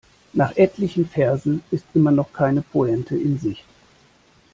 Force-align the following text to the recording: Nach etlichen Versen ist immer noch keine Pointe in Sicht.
Nach 0.33 0.57
etlichen 0.57 1.05
Versen 1.07 1.61
ist 1.69 1.85
immer 1.93 2.09
noch 2.09 2.33
keine 2.33 2.63
Pointe 2.63 3.15
in 3.15 3.37
Sicht. 3.37 3.63